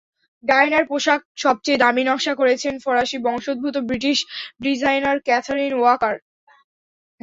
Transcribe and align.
ডায়ানার 0.43 0.85
পোশাক 0.89 1.21
সবচেয়ে 1.43 1.79
বেশি 1.83 2.03
নকশা 2.09 2.33
করেছেন 2.41 2.73
ফরাসি 2.83 3.17
বংশোদ্ভূত 3.25 3.75
ব্রিটিশ 3.89 4.17
ডিজাইনার 4.63 5.17
ক্যাথেরিন 5.27 5.73
ওয়াকার। 5.77 6.15